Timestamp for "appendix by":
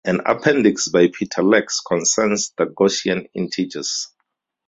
0.25-1.09